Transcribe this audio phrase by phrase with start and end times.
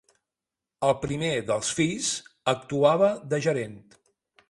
[0.87, 2.09] El primer dels fills
[2.57, 3.81] actuava de gerent.